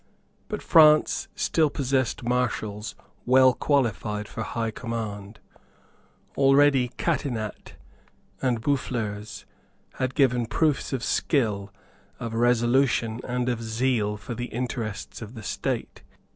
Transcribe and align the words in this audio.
But 0.47 0.63
France 0.63 1.27
still 1.35 1.69
possessed 1.69 2.23
Marshals 2.23 2.95
well 3.23 3.53
qualified 3.53 4.27
for 4.27 4.41
high 4.41 4.71
command. 4.71 5.39
Already 6.35 6.87
Catinat 6.97 7.75
and 8.41 8.61
Boufflers 8.61 9.45
had 9.99 10.15
given 10.15 10.47
proofs 10.47 10.91
of 10.91 11.03
skill, 11.03 11.71
of 12.19 12.33
resolution, 12.33 13.21
and 13.27 13.47
of 13.47 13.61
zeal 13.61 14.17
for 14.17 14.33
the 14.33 14.45
interests 14.45 15.21
of 15.21 15.35
the 15.35 15.43
state. 15.43 16.01